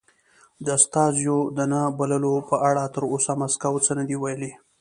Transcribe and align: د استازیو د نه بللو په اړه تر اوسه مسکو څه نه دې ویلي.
د 0.65 0.67
استازیو 0.79 1.37
د 1.57 1.59
نه 1.71 1.81
بللو 1.97 2.35
په 2.49 2.55
اړه 2.69 2.83
تر 2.95 3.03
اوسه 3.13 3.33
مسکو 3.41 3.75
څه 3.85 3.91
نه 3.97 4.03
دې 4.09 4.17
ویلي. 4.19 4.51